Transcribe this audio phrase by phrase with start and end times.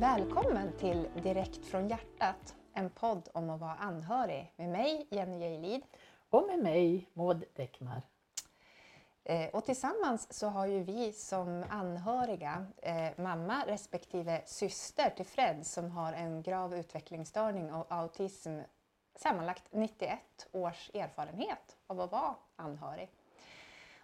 [0.00, 5.82] Välkommen till Direkt från hjärtat, en podd om att vara anhörig med mig Jenny Geilid.
[6.30, 8.02] Och med mig Maud Däckmar.
[9.24, 15.66] Eh, och tillsammans så har ju vi som anhöriga eh, mamma respektive syster till Fred
[15.66, 18.58] som har en grav utvecklingsstörning och autism
[19.16, 20.20] sammanlagt 91
[20.52, 23.10] års erfarenhet av att vara anhörig.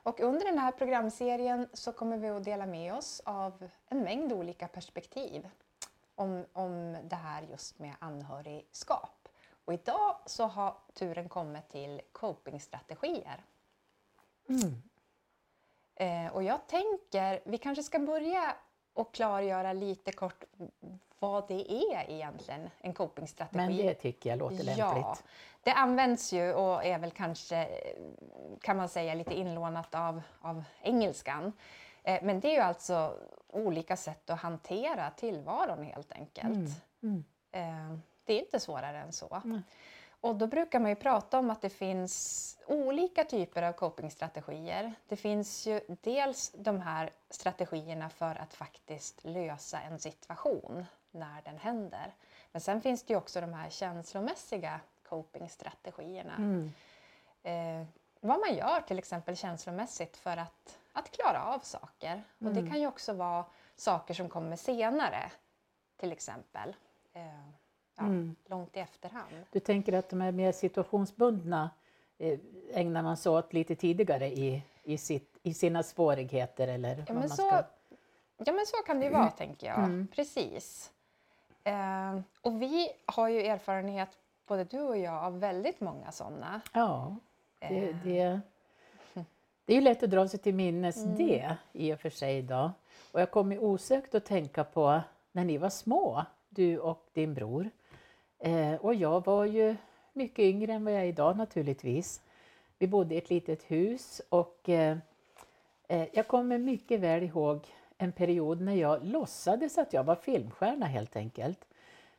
[0.02, 4.32] Och under den här programserien så kommer vi att dela med oss av en mängd
[4.32, 5.48] olika perspektiv
[6.14, 9.28] om, om det här just med anhörigskap.
[9.64, 13.44] Och idag så har turen kommit till copingstrategier.
[14.48, 14.82] Mm.
[15.94, 18.54] Eh, och jag tänker, vi kanske ska börja
[18.92, 20.44] och klargöra lite kort
[21.18, 23.56] vad det är egentligen, en copingstrategi.
[23.56, 24.78] Men det tycker jag låter lämpligt.
[24.78, 25.16] Ja,
[25.62, 27.68] det används ju och är väl kanske,
[28.60, 31.52] kan man säga, lite inlånat av, av engelskan.
[32.04, 36.82] Eh, men det är ju alltså olika sätt att hantera tillvaron helt enkelt.
[37.02, 37.24] Mm.
[37.52, 39.40] Eh, Det är inte svårare än så.
[39.44, 39.62] Mm.
[40.20, 44.94] Och då brukar man ju prata om att det finns olika typer av copingstrategier.
[45.08, 51.58] Det finns ju dels de här strategierna för att faktiskt lösa en situation när den
[51.58, 52.14] händer.
[52.52, 56.34] Men sen finns det ju också de här känslomässiga copingstrategierna.
[56.36, 56.72] Mm.
[57.42, 57.86] Eh,
[58.20, 62.22] vad man gör till exempel känslomässigt för att, att klara av saker.
[62.38, 62.70] Och det Mm.
[62.70, 63.44] kan ju också vara
[63.76, 65.30] saker som kommer senare,
[65.96, 66.76] till exempel.
[67.12, 67.22] Eh,
[67.96, 68.36] ja, Mm.
[68.46, 69.34] Långt i efterhand.
[69.50, 71.70] Du tänker att de är mer situationsbundna
[72.18, 72.38] eh,
[72.72, 76.68] ägnar man sig åt lite tidigare i, i, sitt, i sina svårigheter?
[76.68, 77.62] Eller Ja men, man så, ska...
[78.36, 79.78] ja men så kan det ju vara, tänker jag.
[79.78, 80.06] Mm.
[80.14, 80.92] Precis.
[81.64, 84.08] Eh, och vi har ju erfarenhet,
[84.46, 86.60] både du och jag, av väldigt många sådana.
[86.72, 87.16] Ja,
[87.58, 87.96] det, Eh.
[88.04, 88.40] det,
[89.64, 91.16] det är ju lätt att dra sig till minnes Mm.
[91.16, 92.42] det i och för sig.
[92.42, 92.70] Då.
[93.12, 95.00] Och jag kommer osökt att tänka på
[95.32, 97.70] när ni var små, du och din bror.
[98.38, 99.76] Eh, och jag var ju
[100.12, 102.20] mycket yngre än vad jag är idag naturligtvis.
[102.78, 104.96] Vi bodde i ett litet hus och eh,
[105.88, 107.66] eh, jag kommer mycket väl ihåg
[107.98, 111.64] en period när jag låtsades att jag var filmstjärna helt enkelt.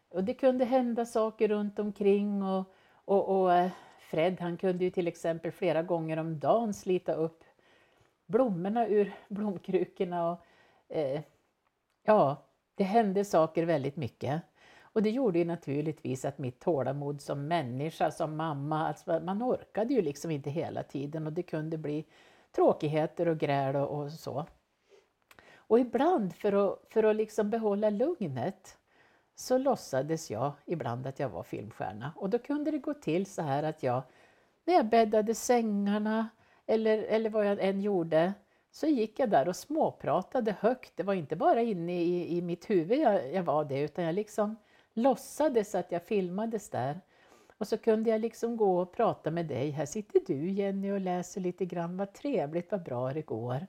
[0.10, 2.64] Och det kunde hända saker runt omkring och,
[3.06, 3.70] och, och eh,
[4.10, 7.44] Fred han kunde ju till exempel flera gånger om dagen slita upp
[8.26, 10.32] blommorna ur blomkrukorna.
[10.32, 10.46] Och,
[10.96, 11.22] eh,
[12.04, 12.46] ja,
[12.76, 14.42] det hände saker väldigt mycket.
[14.82, 19.94] Och det gjorde ju naturligtvis att mitt tålamod som människa, som mamma, alltså man orkade
[19.94, 22.06] ju liksom inte hela tiden och det kunde bli
[22.52, 24.46] tråkigheter och gräl och, och så.
[25.56, 28.78] Och ibland för att, för att liksom behålla lugnet
[29.36, 32.14] så låtsades jag ibland att jag var filmstjärna.
[32.16, 34.04] Och då kunde det gå till så här att jag,
[34.66, 36.30] när jag bäddade sängarna
[36.66, 38.34] eller, eller vad jag än gjorde,
[38.72, 40.92] så gick jag där och småpratade högt.
[40.96, 44.16] Det var inte bara inne i, i mitt huvud jag, jag var det, utan jag
[44.16, 44.56] liksom
[44.94, 47.02] låtsades att jag filmades där.
[47.58, 49.70] Och så kunde jag liksom gå och prata med dig.
[49.70, 51.98] Här sitter du Jenny och läser lite grann.
[51.98, 53.68] Vad trevligt, vad bra det går.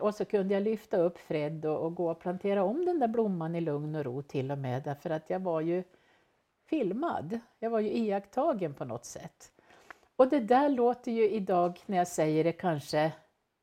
[0.00, 3.08] Och så kunde jag lyfta upp Fred och, och gå och plantera om den där
[3.08, 4.82] blomman i lugn och ro till och med.
[4.82, 5.84] Därför att jag var ju
[6.68, 7.40] filmad.
[7.58, 9.52] Jag var ju iakttagen på något sätt.
[10.16, 13.12] Och det där låter ju idag när jag säger det kanske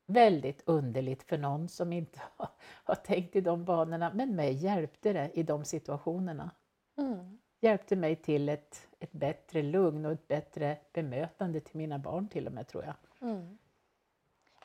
[0.06, 4.12] väldigt underligt för någon som inte har, har tänkt i de banorna.
[4.14, 6.50] Men mig hjälpte det i de situationerna.
[6.98, 7.38] Mm.
[7.60, 12.46] Hjälpte mig till ett, ett bättre lugn och ett bättre bemötande till mina barn till
[12.46, 12.94] och med tror jag.
[13.30, 13.58] Mm.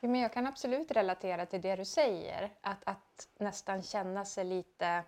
[0.00, 2.50] Men jag kan absolut relatera till det du säger.
[2.60, 5.04] Att, att nästan känna sig lite...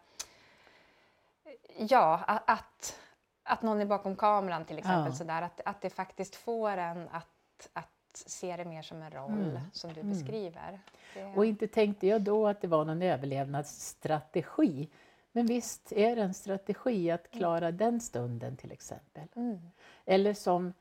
[1.78, 2.98] Ja, att,
[3.42, 5.12] att någon är bakom kameran till exempel.
[5.12, 5.16] Ja.
[5.19, 9.31] Sådär, att, att det faktiskt får en att, att se det mer som en roll
[9.32, 9.60] Mm.
[9.72, 10.12] som du Mm.
[10.12, 10.81] beskriver.
[11.14, 14.88] Det, Och inte tänkte jag då att det var någon överlevnadsstrategi.
[15.32, 19.28] Men visst är det en strategi att klara den stunden till exempel.
[19.37, 19.70] mm.
[20.05, 20.72] Eller som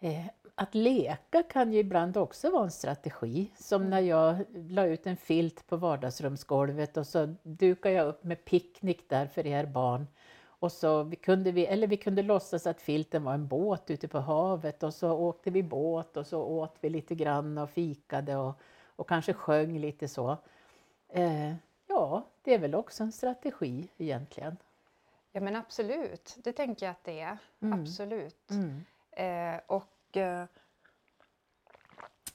[0.00, 0.26] eh,
[0.58, 3.50] att leka kan ju ibland också vara en strategi.
[3.56, 8.44] Som när jag la ut en filt på vardagsrumsgolvet och så dukade jag upp med
[8.44, 10.06] picknick där för er barn.
[10.44, 14.08] Och så vi kunde vi, eller vi kunde låtsas att filten var en båt ute
[14.08, 18.36] på havet och så åkte vi båt och så åt vi lite grann och fikade
[18.36, 18.60] och,
[18.96, 20.36] och kanske sjöng lite så.
[21.08, 21.54] Eh,
[21.86, 24.56] ja, det är väl också en strategi egentligen.
[25.32, 27.38] Ja men absolut, det tänker jag att det är.
[27.60, 27.80] Mm.
[27.80, 28.50] Absolut.
[28.50, 28.84] Mm.
[29.10, 29.84] Eh, och
[30.18, 30.44] eh,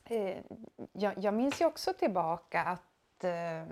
[0.06, 0.44] eh,
[0.92, 3.64] jag, jag minns ju också tillbaka att eh,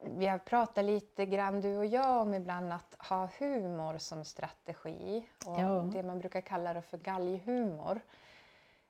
[0.00, 5.28] vi har pratat lite grann du och jag om ibland att ha humor som strategi.
[5.46, 5.68] Och Ja.
[5.92, 8.00] Det man brukar kalla för galghumor.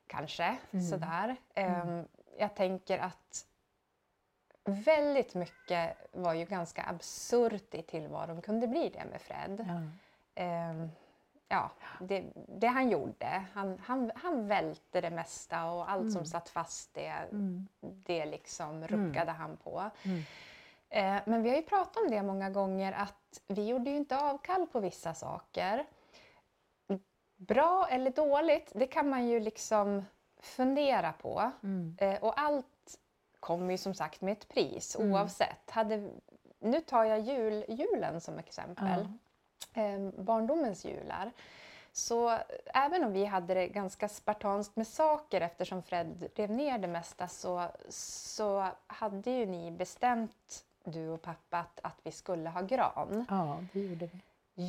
[0.07, 0.85] Kanske, Mm.
[0.85, 1.35] sådär.
[1.53, 2.01] Eh,
[2.37, 3.45] Jag tänker att
[4.63, 9.65] väldigt mycket var ju ganska absurt i tillvaron, kunde bli det med Fred.
[9.67, 10.43] Ja.
[11.47, 16.25] Ja, det, det han gjorde, han, han, han välte det mesta och allt som Mm.
[16.25, 17.67] satt fast det, Mm.
[17.81, 19.83] det liksom ruckade han på.
[20.03, 20.21] Mm.
[20.89, 24.17] Eh, men vi har ju pratat om det många gånger att vi gjorde ju inte
[24.19, 25.85] avkall på vissa saker.
[27.37, 30.05] Bra eller dåligt, det kan man ju liksom
[30.39, 31.51] fundera på.
[31.63, 31.97] Mm.
[31.99, 32.97] Eh, och allt
[33.39, 35.11] kommer ju som sagt med ett pris Mm.
[35.13, 35.69] oavsett.
[35.71, 36.09] Hade,
[36.59, 39.07] nu tar jag jul, julen som exempel.
[39.75, 41.31] Eh, barndomens jular.
[41.91, 46.87] Så även om vi hade det ganska spartanskt med saker eftersom Fred rev ner det
[46.87, 52.61] mesta så, så hade ju ni bestämt, du och pappa, att, att vi skulle ha
[52.61, 53.25] gran.
[53.29, 54.19] ja, det gjorde vi.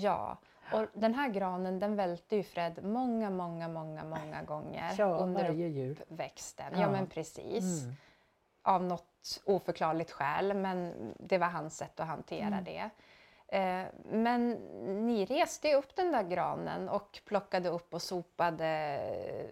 [0.00, 0.36] Ja,
[0.72, 5.90] och den här granen den välte ju Fred många, många, många, många gånger Ja, under
[5.90, 6.72] uppväxten.
[6.72, 6.90] Ja, Ja.
[6.90, 7.82] men precis.
[7.84, 7.94] Mm.
[8.62, 12.64] Av något oförklarligt skäl, men det var hans sätt att hantera Mm.
[12.64, 12.90] det.
[13.48, 14.50] Eh, men
[15.06, 19.00] ni reste upp den där granen och plockade upp och sopade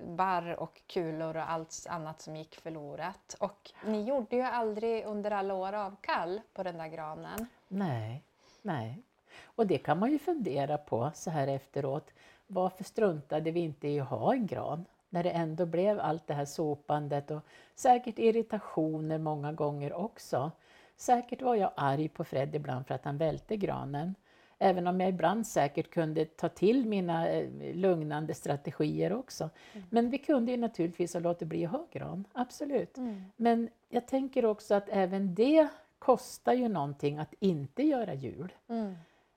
[0.07, 3.37] barr och kulor och allt annat som gick förlorat.
[3.41, 7.47] Och ni gjorde ju aldrig under alla år avkall på den där granen.
[7.69, 8.23] Nej,
[8.63, 9.03] nej.
[9.45, 12.11] Och det kan man ju fundera på så här efteråt.
[12.47, 14.85] Varför struntade vi inte i att ha en gran?
[15.09, 17.41] När det ändå blev allt det här sopandet och
[17.75, 20.51] säkert irritationer många gånger också.
[20.97, 24.15] Säkert var jag arg på Fred ibland för att han välte granen.
[24.59, 29.51] Även om jag ibland säkert kunde ta till mina eh, lugnande strategier också.
[29.91, 32.97] Men vi kunde ju naturligtvis ha låtit bli att ha gran, absolut.
[33.37, 35.69] Men jag tänker också att även det
[35.99, 38.53] kostar ju någonting att inte göra jul.
[38.69, 38.95] Mm.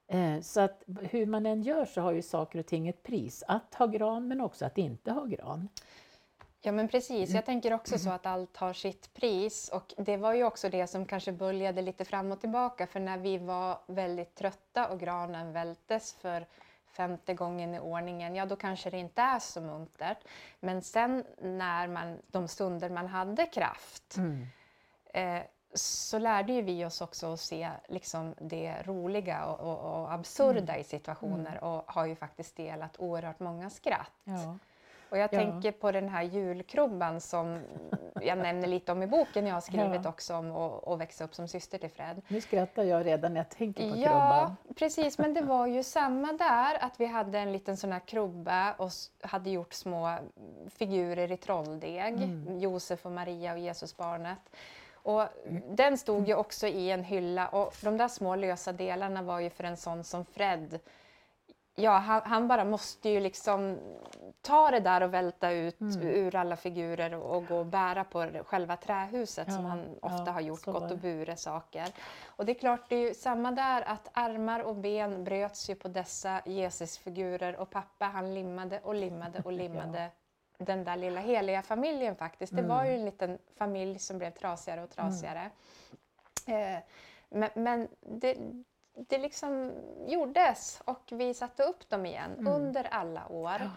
[0.07, 3.43] Eh, Så att hur man än gör så har ju saker och ting ett pris.
[3.47, 5.69] Att ha gran men också att inte ha gran.
[6.61, 7.35] Ja men precis, Mm.
[7.35, 10.87] jag tänker också så att allt har sitt pris och det var ju också det
[10.87, 15.53] som kanske böljade lite fram och tillbaka för när vi var väldigt trötta och granen
[15.53, 16.45] vältes för
[16.91, 20.17] femte gången i ordningen, ja då kanske det inte är så muntert.
[20.59, 24.15] Men sen när man, de stunder man hade kraft
[25.13, 25.39] eh,
[25.73, 30.77] så lärde ju vi oss också att se liksom det roliga och, och, och absurda
[30.77, 34.11] i situationer och har ju faktiskt delat oerhört många skratt.
[34.23, 34.57] Ja.
[35.09, 35.39] Och jag Ja.
[35.39, 37.59] tänker på den här julkrubban som
[38.21, 40.09] jag nämner lite om i boken jag har skrivit Ja.
[40.09, 42.21] också om och, och växa upp som syster till Fred.
[42.27, 44.55] Nu skrattar jag redan när jag tänker på Ja, krubban.
[44.75, 45.17] precis.
[45.17, 48.89] Men det var ju samma där, att vi hade en liten sån här krubba och
[49.21, 50.17] hade gjort små
[50.69, 52.13] figurer i trolldeg.
[52.13, 52.59] Mm.
[52.59, 54.39] Josef och Maria och Jesusbarnet.
[54.93, 55.23] Och
[55.69, 59.49] den stod ju också i en hylla och de där små lösa delarna var ju
[59.49, 60.79] för en sån som Fred.
[61.79, 63.77] Ja, han, han bara måste ju liksom
[64.41, 66.01] ta det där och välta ut Mm.
[66.01, 70.23] ur alla figurer och, och gå och bära på själva trähuset som Ja, han ofta
[70.25, 71.87] ja, har gjort, gått och burit saker.
[72.25, 75.75] Och det är klart, det är ju samma där att armar och ben bröts ju
[75.75, 80.09] på dessa Jesusfigurer och pappa han limmade och limmade och limmade
[80.57, 82.55] den där lilla heliga familjen faktiskt.
[82.55, 82.99] Det var ju Mm.
[82.99, 85.49] en liten familj som blev trasigare och trasigare.
[86.47, 86.79] Eh,
[87.29, 88.37] men men det,
[89.07, 89.71] det liksom
[90.07, 92.53] gjordes och vi satte upp dem igen Mm.
[92.53, 93.71] under alla år.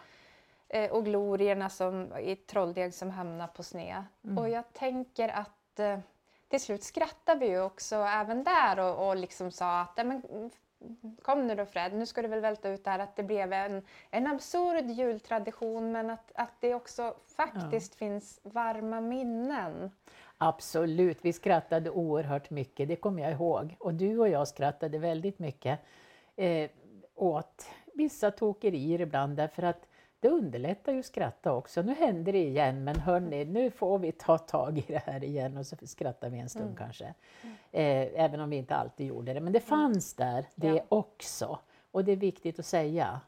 [0.68, 4.04] Eh, och glorierna som, i trolldeg som hamnade på sned.
[4.24, 4.38] Mm.
[4.38, 5.98] Och jag tänker att eh,
[6.48, 10.22] till slut skrattade vi ju också även där och, och liksom sa att "Ja, men,
[11.22, 13.52] kom nu då Fred, nu ska du väl välta ut det här att det blev
[13.52, 19.90] en, en absurd jultradition men att, att det också faktiskt finns varma minnen.
[20.42, 23.76] Absolut, vi skrattade oerhört mycket, det kommer jag ihåg.
[23.80, 25.80] Och du och jag skrattade väldigt mycket
[26.36, 26.70] eh,
[27.14, 29.86] åt vissa tokerier ibland därför att
[30.20, 31.82] det underlättar ju att skratta också.
[31.82, 35.56] Nu händer det igen men hörni, nu får vi ta tag i det här igen
[35.56, 37.04] och så skrattar vi en stund kanske.
[37.72, 39.40] Eh, även om vi inte alltid gjorde det.
[39.40, 40.82] Men det fanns där det Ja.
[40.88, 41.58] också.
[41.90, 43.20] Och det är viktigt att säga.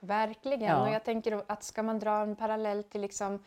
[0.00, 0.62] Verkligen.
[0.62, 0.82] Ja.
[0.82, 3.38] Och jag tänker att ska man dra en parallell till liksom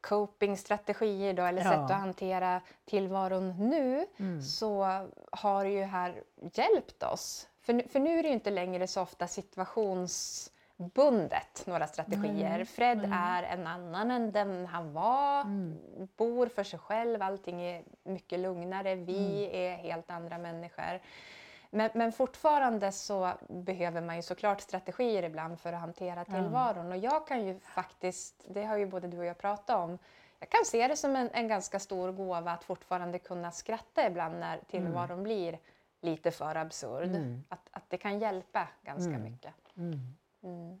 [0.00, 1.70] copingstrategier då, eller Ja.
[1.70, 4.42] sätt att hantera tillvaron nu Mm.
[4.42, 6.22] så har ju här
[6.52, 7.48] hjälpt oss.
[7.62, 12.64] För nu, för nu är det ju inte längre så ofta situationsbundet några strategier.
[12.64, 15.78] Fred är en annan än den han var, Mm.
[16.16, 18.94] bor för sig själv, allting är mycket lugnare.
[18.94, 19.54] Vi Mm.
[19.54, 21.00] är helt andra människor.
[21.70, 26.90] Men, men fortfarande så behöver man ju såklart strategier ibland för att hantera tillvaron.
[26.92, 29.98] Och jag kan ju faktiskt, det har ju både du och jag pratat om,
[30.38, 34.38] jag kan se det som en, en ganska stor gåva att fortfarande kunna skratta ibland
[34.40, 35.58] när tillvaron blir
[36.00, 37.08] lite för absurd.
[37.08, 37.44] Mm.
[37.48, 39.22] Att, att det kan hjälpa ganska Mm.
[39.22, 39.54] mycket.
[39.76, 40.00] Mm.
[40.42, 40.80] Mm.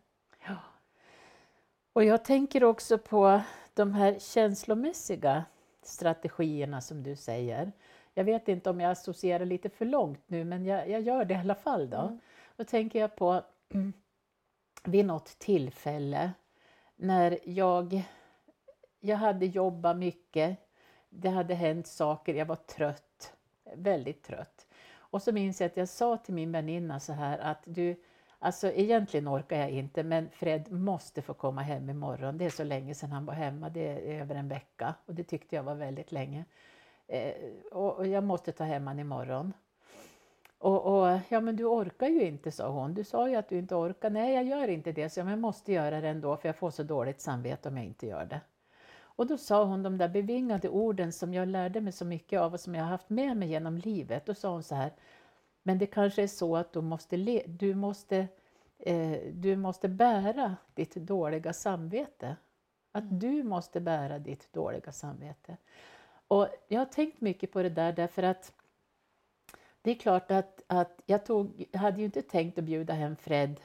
[1.92, 3.40] Och jag tänker också på
[3.74, 5.44] de här känslomässiga
[5.82, 7.72] strategierna som du säger.
[8.18, 11.34] Jag vet inte om jag associerar lite för långt nu, men jag, jag gör det
[11.34, 12.00] i alla fall då.
[12.00, 12.18] Mm.
[12.56, 13.42] Då tänker jag på
[14.84, 16.32] vid något tillfälle
[16.96, 18.02] när jag,
[19.00, 20.58] jag hade jobbat mycket,
[21.08, 23.32] det hade hänt saker, jag var trött,
[23.74, 24.66] väldigt trött.
[24.96, 28.02] Och så minns jag att jag sa till min väninna så här att du,
[28.38, 32.38] alltså egentligen orkar jag inte men Fred måste få komma hem imorgon.
[32.38, 35.24] Det är så länge sedan han var hemma, det är över en vecka och det
[35.24, 36.44] tyckte jag var väldigt länge.
[37.08, 37.34] Eh,
[37.72, 39.52] och, jag måste ta hem honom imorgon.
[40.58, 42.94] Och, och, ja men du orkar ju inte, sa hon.
[42.94, 44.10] Du sa ju att du inte orkar.
[44.10, 46.56] Nej, jag gör inte det, så jag, men jag måste göra det ändå för jag
[46.56, 48.40] får så dåligt samvete om jag inte gör det.
[49.16, 52.52] Och då sa hon de där bevingade orden som jag lärde mig så mycket av
[52.52, 54.26] och som jag har haft med mig genom livet.
[54.26, 54.92] Då sa hon så här,
[55.62, 58.26] men det kanske är så att du måste, du måste,
[58.78, 62.36] eh, du måste bära ditt dåliga samvete.
[62.92, 63.18] Att mm.
[63.18, 65.56] du måste bära ditt dåliga samvete.
[66.28, 68.52] Och jag har tänkt mycket på det där därför att
[69.82, 73.60] det är klart att, att jag tog, hade ju inte tänkt att bjuda hem Fred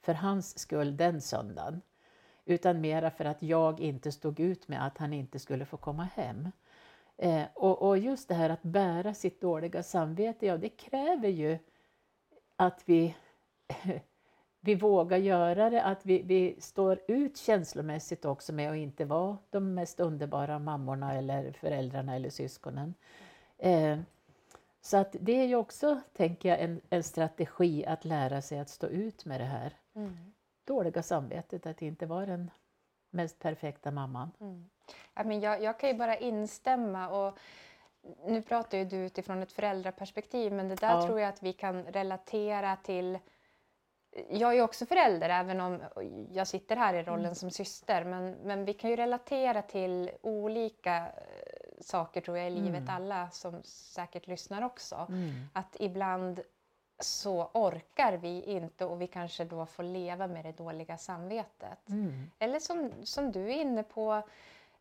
[0.00, 1.80] för hans skull den söndagen.
[2.44, 6.04] Utan mera för att jag inte stod ut med att han inte skulle få komma
[6.14, 6.48] hem.
[7.16, 11.58] Eh, och, och, just det här att bära sitt dåliga samvete, ja det kräver ju
[12.56, 13.16] att vi,
[14.60, 19.38] vi vågar göra det, att vi, vi står ut känslomässigt också med att inte vara
[19.50, 22.94] de mest underbara mammorna eller föräldrarna eller syskonen.
[23.58, 23.98] Eh,
[24.80, 28.68] så att det är ju också, tänker jag, en, en strategi att lära sig att
[28.68, 30.16] stå ut med det här mm.
[30.64, 32.50] dåliga samvetet, att inte vara den
[33.10, 34.30] mest perfekta mamman.
[34.40, 34.70] Mm.
[35.14, 37.08] Ja, men jag, jag kan ju bara instämma.
[37.08, 37.38] och
[38.26, 41.06] nu pratar ju du utifrån ett föräldraperspektiv, men det där ja.
[41.06, 43.18] tror jag att vi kan relatera till
[44.30, 45.82] jag är också förälder, även om
[46.32, 47.34] jag sitter här i rollen mm.
[47.34, 48.04] som syster.
[48.04, 51.06] Men, men vi kan ju relatera till olika
[51.80, 52.94] saker tror jag i livet, mm.
[52.94, 55.06] alla som säkert lyssnar också.
[55.08, 55.30] Mm.
[55.52, 56.40] Att ibland
[56.98, 61.88] så orkar vi inte och vi kanske då får leva med det dåliga samvetet.
[61.88, 62.30] Mm.
[62.38, 64.22] Eller som, som du är inne på,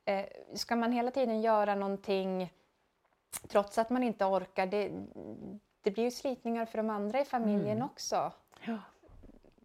[0.06, 2.54] eh, ska man hela tiden göra någonting
[3.48, 4.92] trots att man inte orkar, det,
[5.82, 7.86] det blir ju slitningar för de andra i familjen mm.
[7.86, 8.32] också.
[8.66, 8.78] Ja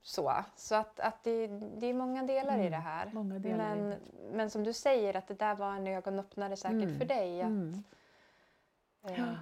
[0.04, 0.44] så.
[0.56, 3.10] Så att, att det, det är många delar mm, i det här.
[3.56, 3.94] Men,
[4.32, 6.98] men som du säger, att det där var en ögonöppnare säkert mm.
[6.98, 7.42] för dig.
[7.42, 7.84] Att, mm.
[9.08, 9.34] eh,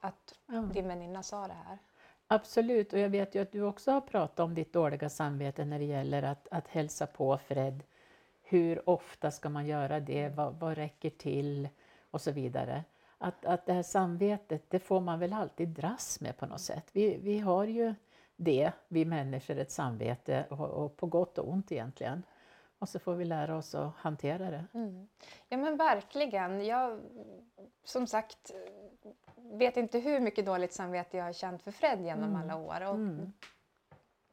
[0.00, 0.60] att ja.
[0.60, 1.78] din väninna sa det här.
[2.26, 5.78] Absolut, och jag vet ju att du också har pratat om ditt dåliga samvete när
[5.78, 7.82] det gäller att, att hälsa på Fred.
[8.42, 10.28] Hur ofta ska man göra det?
[10.28, 11.68] Vad, vad räcker till?
[12.10, 12.84] Och så vidare.
[13.18, 16.86] Att, att det här samvetet, det får man väl alltid dras med på något sätt.
[16.92, 17.94] Vi, vi har ju
[18.36, 22.22] det, vi människor, ett samvete och, och, på gott och ont egentligen.
[22.78, 24.64] Och så får vi lära oss att hantera det.
[24.74, 25.08] Mm.
[25.48, 26.66] Ja men verkligen.
[26.66, 27.00] Jag,
[27.84, 28.54] som sagt,
[29.36, 32.36] vet inte hur mycket dåligt samvete jag har känt för Fred genom mm.
[32.36, 32.88] alla år.
[32.88, 33.32] Och mm.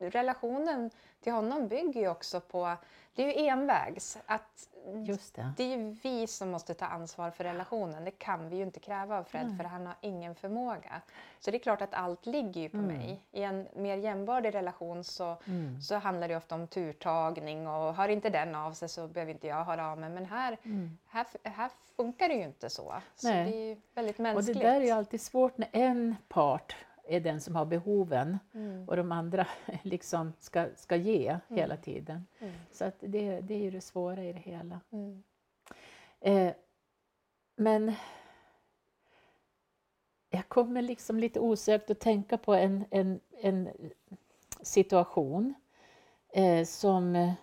[0.09, 0.91] Relationen
[1.21, 2.75] till honom bygger ju också på,
[3.15, 4.17] det är ju envägs.
[4.25, 4.67] Att
[5.07, 5.53] Just det.
[5.57, 8.05] det är ju vi som måste ta ansvar för relationen.
[8.05, 9.57] Det kan vi ju inte kräva av Fred mm.
[9.57, 11.01] för han har ingen förmåga.
[11.39, 12.97] Så det är klart att allt ligger ju på mm.
[12.97, 13.23] mig.
[13.31, 15.81] I en mer jämbördig relation så, mm.
[15.81, 19.47] så handlar det ofta om turtagning och har inte den av sig så behöver inte
[19.47, 20.09] jag höra av mig.
[20.09, 20.97] Men här, mm.
[21.07, 22.93] här, här funkar det ju inte så.
[23.15, 23.51] Så Nej.
[23.51, 24.57] det är väldigt mänskligt.
[24.57, 26.75] Och det där är ju alltid svårt när en part
[27.07, 28.89] är den som har behoven mm.
[28.89, 29.47] och de andra
[29.83, 31.41] liksom ska, ska ge mm.
[31.49, 32.27] hela tiden.
[32.39, 32.53] Mm.
[32.71, 34.79] Så att det, det är ju det svåra i det hela.
[34.91, 35.23] Mm.
[36.19, 36.53] Eh,
[37.55, 37.93] men
[40.29, 43.69] jag kommer liksom lite osökt att tänka på en, en, en
[44.61, 45.53] situation
[46.33, 47.33] eh, som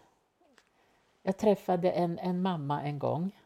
[1.22, 3.40] jag träffade en, en mamma en gång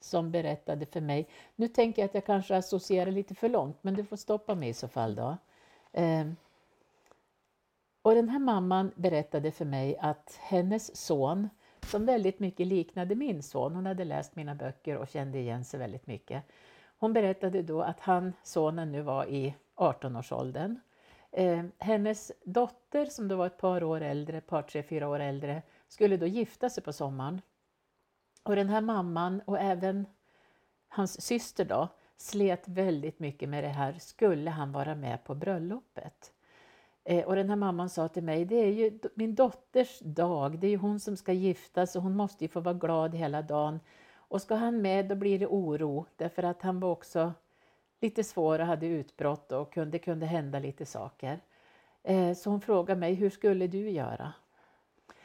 [0.00, 1.28] som berättade för mig.
[1.56, 4.68] Nu tänker jag att jag kanske associerar lite för långt, men du får stoppa mig
[4.68, 5.36] i så fall då.
[5.92, 6.36] Ehm,
[8.02, 11.48] och den här mamman berättade för mig att hennes son,
[11.86, 15.80] som väldigt mycket liknade min son, hon hade läst mina böcker och kände igen sig
[15.80, 16.44] väldigt mycket.
[16.98, 20.80] Hon berättade då att han, sonen nu var i 18-årsåldern.
[21.30, 25.62] Eh, hennes dotter, som då var ett par år äldre, par, tre, fyra år äldre,
[25.88, 27.40] skulle då gifta sig på sommaren.
[28.42, 30.06] Och den här mamman och även
[30.88, 31.88] hans syster då,
[32.22, 33.92] slet väldigt mycket med det här.
[33.98, 36.32] Skulle han vara med på bröllopet?
[37.04, 40.66] Eh, och den här mamman sa till mig, det är ju min dotters dag, det
[40.66, 43.80] är ju hon som ska giftas och hon måste ju få vara glad hela dagen.
[44.14, 47.32] Och ska han med då blir det oro därför att han var också
[48.00, 51.40] lite svår och hade utbrott och kunde, kunde hända lite saker.
[52.02, 54.32] Eh, så hon frågade mig, hur skulle du göra?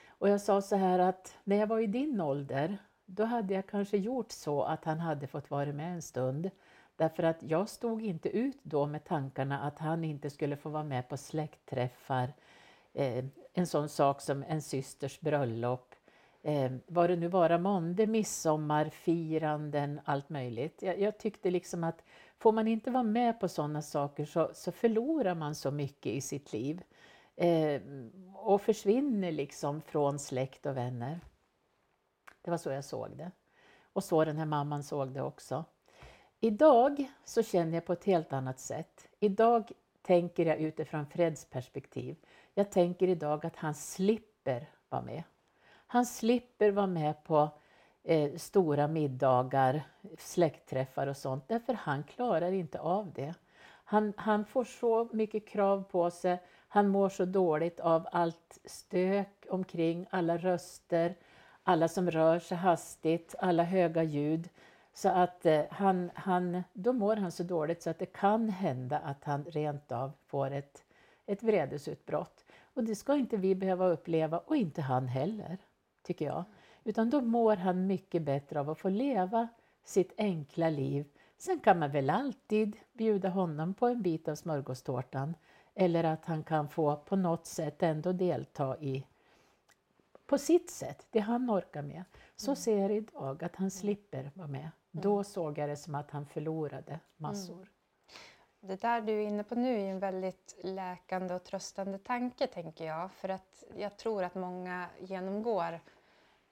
[0.08, 3.68] Och jag sa så här att när jag var i din ålder, då hade jag
[3.68, 6.50] kanske gjort så att han hade fått vara med en stund
[6.98, 10.84] Därför att jag stod inte ut då med tankarna att han inte skulle få vara
[10.84, 12.34] med på släktträffar,
[12.94, 15.96] eh, en sån sak som en systers bröllop,
[16.42, 20.82] eh, vad det nu vara månde, midsommarfiranden, allt möjligt.
[20.82, 22.04] Jag, jag, tyckte liksom att
[22.38, 26.22] får man inte vara med på sådana saker så, så förlorar man så mycket i
[26.22, 26.84] sitt liv
[27.36, 27.82] eh,
[28.34, 31.20] och försvinner liksom från släkt och vänner.
[32.42, 33.32] Det var så jag såg det.
[33.94, 35.66] Och så den här mamman såg det också.
[36.40, 39.08] Idag så känner jag på ett helt annat sätt.
[39.20, 42.16] Idag tänker jag utifrån Freds perspektiv.
[42.54, 45.24] Jag tänker idag att han slipper vara med.
[45.88, 47.50] Han slipper vara med på
[48.04, 49.84] eh, stora middagar,
[50.18, 53.34] släktträffar och sånt, därför han klarar inte av det.
[53.84, 59.46] Han, han får så mycket krav på sig, han mår så dåligt av allt stök
[59.50, 61.16] omkring, alla röster,
[61.64, 64.50] alla som rör sig hastigt, alla höga ljud.
[64.98, 69.00] Så att eh, han, han, då mår han så dåligt så att det kan hända
[69.00, 70.84] att han rent av får ett,
[71.26, 72.46] ett vredesutbrott.
[72.74, 75.58] Och det ska inte vi behöva uppleva och inte han heller,
[76.04, 76.44] tycker jag.
[76.84, 79.48] Utan då mår han mycket bättre av att få leva
[79.84, 81.06] sitt enkla liv.
[81.38, 85.36] Sen kan man väl alltid bjuda honom på en bit av smörgåstårtan
[85.76, 89.06] eller att han kan få på något sätt ändå delta i
[90.28, 92.04] på sitt sätt, det han orkar med.
[92.36, 92.56] Så mm.
[92.56, 94.70] ser jag idag att han slipper vara med.
[94.94, 95.04] Mm.
[95.04, 97.56] Då såg jag det som att han förlorade massor.
[97.56, 97.68] Mm.
[98.60, 102.86] Det där du är inne på nu är en väldigt läkande och tröstande tanke, tänker
[102.86, 103.12] jag.
[103.12, 105.80] För att jag tror att många genomgår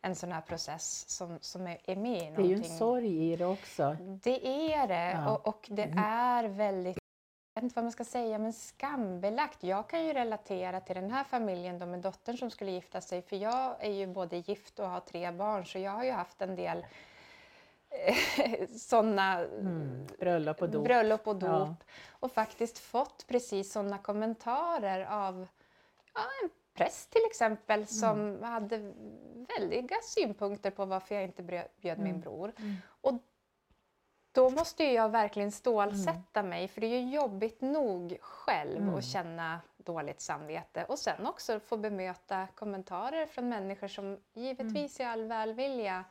[0.01, 2.35] en sån här process som, som är, är med i någonting.
[2.35, 3.97] Det är ju en sorg i det också.
[4.23, 5.31] Det är det, ja.
[5.31, 6.03] och, och, det mm.
[6.03, 6.97] är väldigt
[7.53, 9.63] jag vet inte vad man ska säga, men skambelagt.
[9.63, 13.21] Jag kan ju relatera till den här familjen då med dottern som skulle gifta sig,
[13.21, 16.41] för jag är ju både gift och har tre barn, så jag har ju haft
[16.41, 16.85] en del
[18.77, 20.07] sådana mm.
[20.19, 21.75] bröllop och dop, bröllop och, dop ja.
[22.09, 25.47] och faktiskt fått precis sådana kommentarer av
[26.13, 27.87] ja, en präst till exempel mm.
[27.87, 28.43] som mm.
[28.43, 28.93] hade
[29.57, 31.43] väldiga synpunkter på varför jag inte
[31.81, 32.21] bjöd min mm.
[32.21, 32.51] bror.
[32.57, 32.75] Mm.
[33.01, 33.13] Och
[34.31, 36.49] då måste jag verkligen stålsätta mm.
[36.49, 38.95] mig för det är ju jobbigt nog själv mm.
[38.95, 45.05] att känna dåligt samvete och sen också få bemöta kommentarer från människor som givetvis är
[45.05, 46.03] all välvilja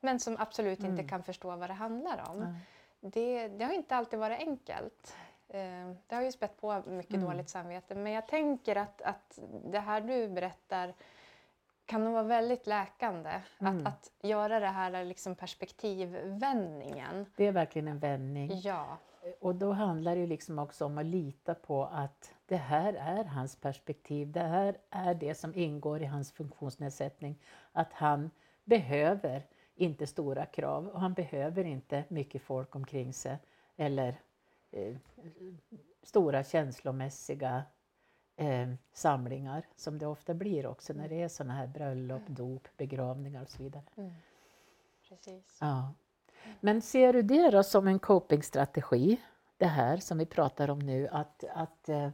[0.00, 1.08] men som absolut inte mm.
[1.08, 2.58] kan förstå vad det handlar om.
[3.00, 5.16] Det, det, har inte alltid varit enkelt.
[5.48, 7.26] Eh, det har ju spett på mycket mm.
[7.26, 10.94] dåligt samvete men jag tänker att, att det här du berättar
[11.86, 13.86] kan nog vara väldigt läkande mm.
[13.86, 17.26] att, att göra det här liksom perspektivvändningen.
[17.36, 18.60] Det är verkligen en vändning.
[18.60, 18.98] Ja.
[19.40, 23.56] Och då handlar det liksom också om att lita på att det här är hans
[23.56, 24.32] perspektiv.
[24.32, 27.38] Det här är det som ingår i hans funktionsnedsättning.
[27.72, 28.30] Att han
[28.64, 29.46] behöver
[29.80, 33.38] inte stora krav och han behöver inte mycket folk omkring sig
[33.76, 34.20] eller
[34.70, 34.96] eh,
[36.02, 37.62] stora känslomässiga
[38.36, 43.42] eh, samlingar som det ofta blir också när det är sådana här bröllop, dop, begravningar
[43.42, 43.82] och så vidare.
[43.96, 44.10] Mm.
[45.08, 45.58] Precis.
[45.60, 45.94] Ja.
[46.60, 49.20] Men ser du det då som en copingstrategi,
[49.56, 52.10] det här som vi pratar om nu, att, att, eh,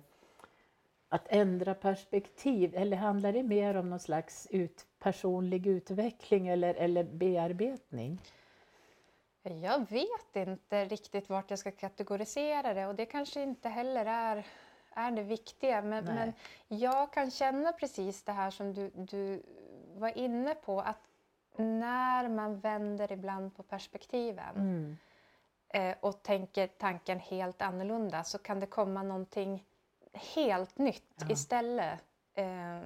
[1.08, 7.04] att ändra perspektiv eller handlar det mer om någon slags ut, personlig utveckling eller, eller
[7.04, 8.22] bearbetning?
[9.42, 14.46] Jag vet inte riktigt vart jag ska kategorisera det och det kanske inte heller är
[14.96, 15.82] är det viktiga.
[15.82, 16.32] Men, men
[16.68, 19.42] jag kan känna precis det här som du, du
[19.94, 20.80] var inne på.
[20.80, 21.00] Att
[21.56, 24.96] när man vänder ibland på perspektiven mm.
[25.68, 29.64] eh, och tänker tanken helt annorlunda så kan det komma någonting
[30.16, 31.26] helt nytt ja.
[31.30, 32.04] istället.
[32.34, 32.80] Eh,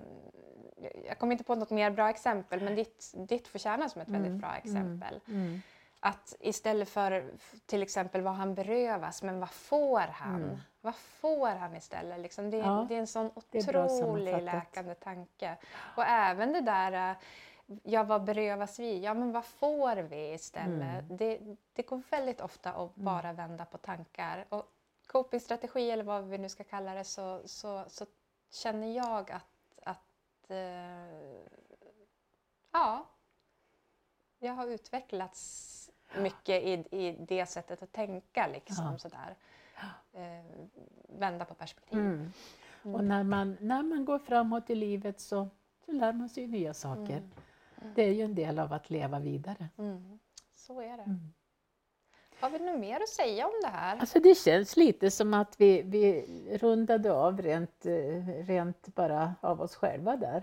[1.07, 4.09] jag kommer inte på något mer bra exempel men ditt, ditt får tjäna som ett
[4.09, 4.23] mm.
[4.23, 5.21] väldigt bra exempel.
[5.27, 5.41] Mm.
[5.41, 5.61] mm.
[6.03, 7.25] Att istället för
[7.67, 10.43] till exempel vad han berövas, men vad får han?
[10.43, 10.59] Mm.
[10.81, 12.21] Vad får han istället?
[12.21, 15.57] Liksom det, ja, det är en sån otrolig läkande tanke.
[15.97, 17.17] Och även det där,
[17.83, 19.01] ja vad berövas vi?
[19.01, 21.05] Ja men vad får vi istället?
[21.05, 21.17] Mm.
[21.17, 21.39] Det,
[21.73, 23.05] det går väldigt ofta att mm.
[23.05, 24.45] bara vända på tankar.
[24.49, 24.67] Och
[25.11, 28.07] copingstrategi eller vad vi nu ska kalla det så, så, så
[28.51, 31.47] känner jag att, att uh,
[32.73, 33.07] ja,
[34.39, 38.47] jag har utvecklats mycket i, i det sättet att tänka.
[38.47, 38.99] Liksom, ja.
[38.99, 39.37] sådär.
[40.13, 40.69] Eh,
[41.09, 41.99] vända på perspektiv.
[41.99, 42.33] Mm.
[42.83, 42.95] Mm.
[42.95, 45.49] Och när man, när man går framåt i livet så,
[45.85, 47.17] så lär man sig nya saker.
[47.17, 47.31] Mm.
[47.81, 47.95] mm.
[47.95, 49.69] Det är ju en del av att leva vidare.
[49.79, 50.19] Mm.
[50.53, 51.17] Så är det.
[52.41, 52.53] Mm.
[52.53, 53.97] Har vi något mer att säga om det här?
[53.99, 56.25] Alltså det känns lite som att vi, vi
[56.61, 57.87] rundade av rent,
[58.47, 60.43] rent bara av oss själva där.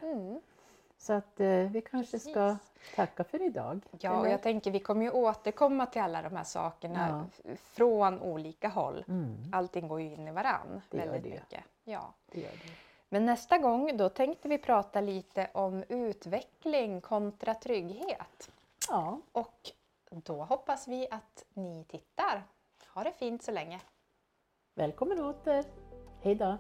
[1.00, 2.96] Så att eh, vi kanske ska Precis.
[2.96, 3.82] tacka för idag.
[4.00, 8.22] Ja, och jag tänker vi kommer ju återkomma till alla de här sakerna f- från
[8.22, 9.04] olika håll.
[9.08, 11.64] Mm, Allting går ju in i varann Det väldigt det mycket.
[11.84, 12.14] Ja.
[12.32, 12.72] det gör det.
[13.10, 18.50] Men nästa gång då tänkte vi prata lite om utveckling kontra trygghet.
[18.90, 19.72] Ja, Och
[20.12, 22.44] då hoppas vi att ni tittar.
[22.94, 23.82] Ha det fint så länge.
[24.76, 25.66] välkommen åter.
[26.22, 26.58] Hejdå!